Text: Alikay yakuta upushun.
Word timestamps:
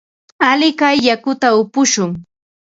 Alikay 0.49 0.97
yakuta 1.07 1.47
upushun. 1.61 2.11